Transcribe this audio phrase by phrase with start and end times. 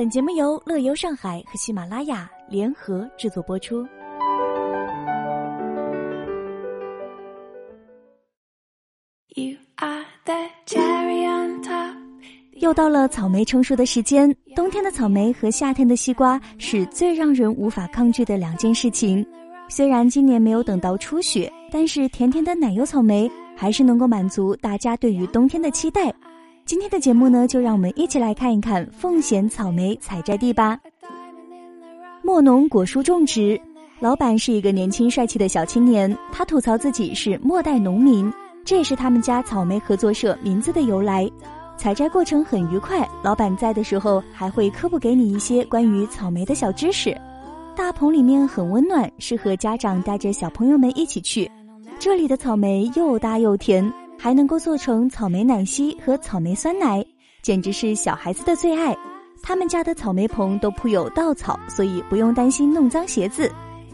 [0.00, 3.86] 本节目由乐游上海和喜马拉雅联合制作播出。
[9.34, 10.32] you are the
[12.52, 19.22] 又到了草莓成熟的时间，冬天的草莓和夏天的西瓜是最让人无法抗拒的两件事情。
[19.68, 26.10] 虽然今年没有等到初雪，但是甜甜的奶油草莓还是能够满足大家对于冬天的期待。
[26.70, 30.78] 今天的节目呢，就让我们一起来看一看奉贤草莓采摘地吧。
[32.22, 33.60] 莫农果蔬种植
[33.98, 38.32] 老板是一个年轻帅气的小青年，他吐槽自己是末代农民，
[38.64, 41.28] 这也是他们家草莓合作社名字的由来。
[41.76, 47.12] 采摘过程很愉快，老板在的时候还会科普给你一些关于草莓的小知识。
[47.74, 51.50] 大棚里面很温暖，适合家长带着小朋友们一起去。
[51.98, 57.02] 这里的草莓又大又甜，还能够做成草莓奶昔和草莓酸奶，
[57.40, 58.94] 简直是小孩子的最爱。
[59.42, 63.50] 他们家的草莓棚都铺有稻草，所以不用担心弄脏鞋子。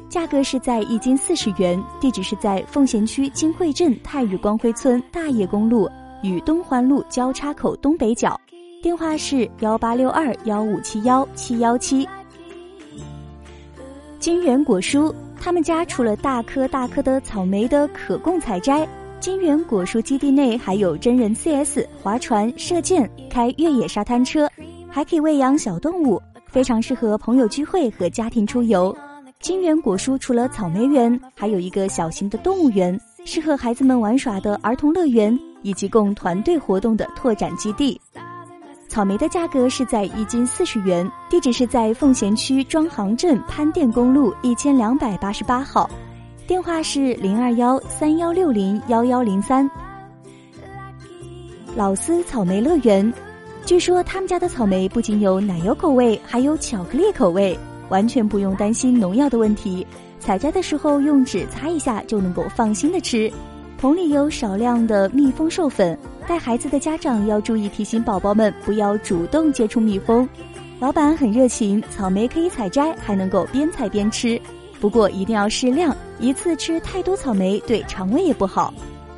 [0.08, 5.88] 价格是在一斤四十元，地址是在奉贤区金汇镇太日光辉村大业公路。
[6.22, 8.40] 与东环路交叉口东北角，
[8.82, 12.08] 电话是幺八六二幺五七幺七幺七。
[14.18, 18.88] 金源果蔬，他们家除了大颗大颗的草莓的可供采摘，
[19.20, 24.48] 金源果蔬基地内还有真人 CS、划船、射箭、开越野沙滩车，
[24.88, 28.96] 还可以喂养小动物，非常适合朋友聚会和家庭出游。
[29.40, 35.38] 金源果蔬除了草莓园，还有一个小型的动物园，适合孩子们玩耍的儿童乐园。
[35.62, 38.00] 以及供团队活动的拓展基地，
[38.88, 45.90] 草莓的价格是在一斤四十元，地址是在奉贤区庄行镇潘店公路一千两百八十八号，
[46.46, 49.68] 电话是零二幺三幺六零幺幺零三。
[51.74, 53.12] 老司草莓乐园，
[53.64, 59.84] 据说他们家的草莓不仅有奶油口味，还有巧克力口味，完全不用担心农药的问题，
[60.20, 63.28] 采摘的时候用纸擦一下就能够放心的吃。
[63.76, 65.98] 桶里有少量的蜜蜂授粉，
[66.28, 70.26] 带孩子的家长要注意提醒宝宝们不要主动接触蜜蜂。
[70.78, 74.40] 老板很热情，草莓可以采摘，还能够边采边吃，
[74.80, 78.72] 不过一定要适量，一次吃太多草莓对肠胃也不好。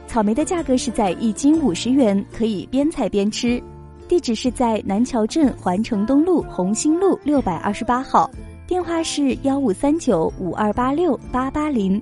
[0.06, 3.62] 草莓的价格是在一斤五十元，可以边采边吃。
[4.08, 8.30] 地址是在南桥镇环城东路红星路六百二十八号，
[8.66, 12.00] 电话是幺五三九五二八六八八零。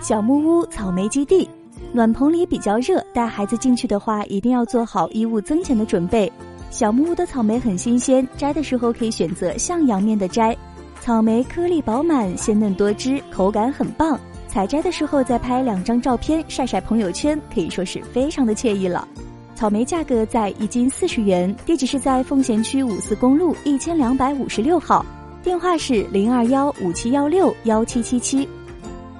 [0.00, 1.48] 小木屋草莓基地，
[1.92, 6.30] 暖棚里比较热，带孩子进去的话，一定要做好衣物增减的准备。
[6.70, 10.56] 小木屋的草莓很新鲜，摘的时候可以选择向阳面的摘。
[11.04, 14.18] 草莓颗粒饱满，鲜嫩多汁，口感很棒。
[14.48, 19.06] 采摘的时候再拍两张照片晒晒朋友圈，可以说是非常的惬意了。
[19.54, 25.04] 草莓价格在一斤四十元，地址是在奉贤区五四公路一千两百五十六号，
[25.42, 28.48] 电话是零二幺五七幺六幺七七七。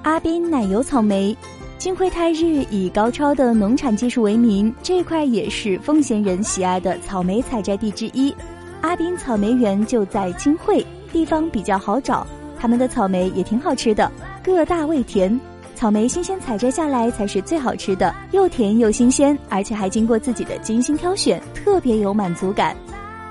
[0.01, 1.37] 阿斌奶油草莓，
[1.77, 8.33] 金汇泰日以高超的农产技术为名，这块也是奉贤人喜爱的草莓采摘地之一。
[8.81, 10.83] 阿斌草莓园就在金汇，
[11.15, 12.27] 地方比较好找，
[12.59, 14.11] 他们的草莓也挺好吃的，
[14.43, 15.39] 个大味甜。
[15.73, 22.75] 草莓新鲜采摘下来才是最好吃的，又甜又新鲜，而且还经过自己的精心挑选，特别有满足感。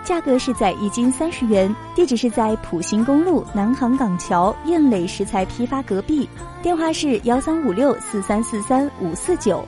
[0.02, 6.26] 价格是在一斤三十元，地址是在普兴公路南航港桥燕磊食材批发隔壁，
[6.62, 9.62] 电话是幺三五六四三四三五四九。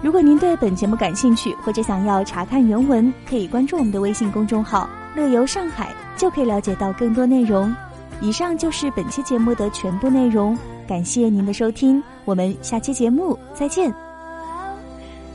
[0.00, 7.74] 如果您对本节目感兴趣，或者想要查看原文，可以关注我们的微信公众号“乐游上海”，就可以了解到更多内容。
[8.20, 10.56] 以上就是本期节目的全部内容，
[10.86, 13.90] 感谢您的收听，我们下期节目再见。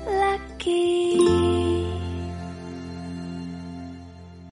[0.08, 1.25] Lucky